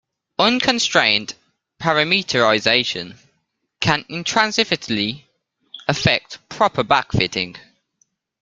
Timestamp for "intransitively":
4.09-5.25